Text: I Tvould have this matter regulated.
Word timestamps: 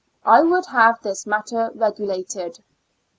I 0.25 0.41
Tvould 0.41 0.65
have 0.69 0.99
this 1.03 1.27
matter 1.27 1.69
regulated. 1.75 2.63